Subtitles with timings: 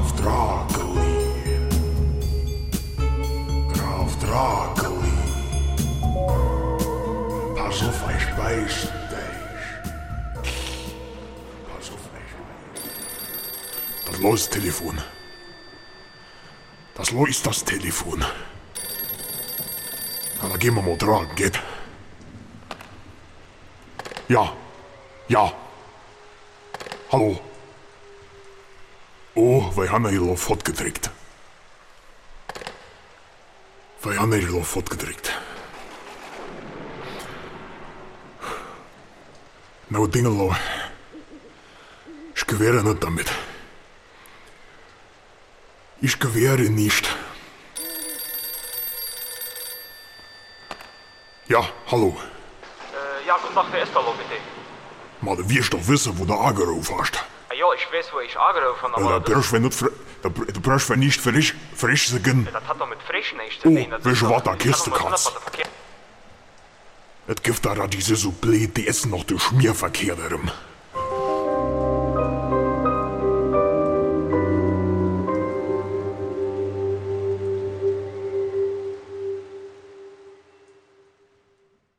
[0.00, 1.16] Graf Drakeli.
[3.70, 5.12] Graf Drakeli.
[7.54, 9.66] Pass auf, ich weiß dich.
[14.06, 14.98] Das los Telefon.
[16.94, 18.24] Das lo ist das Telefon.
[20.40, 21.60] Na, da gehen wir mal dran, geht.
[24.28, 24.50] Ja.
[25.28, 25.52] Ja.
[27.12, 27.49] Hallo.
[29.34, 31.10] Oh, wij haben hier al fort gedrukt.
[34.00, 35.38] Wij haben hier al fort gedrukt.
[39.86, 40.54] Nou, Dingelo.
[42.34, 43.32] Ich gewähre nicht damit.
[46.00, 47.16] Ich gewähre nicht.
[51.46, 52.16] Ja, hallo.
[52.92, 54.40] Äh, ja, guten Tag, da lo bitte?
[55.20, 57.24] Maar du wirst doch wissen, wo du angerufen hast.
[57.60, 59.82] Ja, ich weiß, wo ich angerufen habe, Ja, da aber das, brauchst du nicht,
[60.22, 60.60] da, du
[60.96, 62.48] nicht frisch, frisch sagen.
[62.50, 63.86] das hat doch mit Frisch nichts zu Oh, tun.
[63.90, 64.56] Das weißt du, was da
[64.90, 65.26] kannst?
[65.26, 65.68] der Verkehr-
[67.26, 70.50] Es gibt da diese so blöd, die essen noch den Schmierverkehr darum.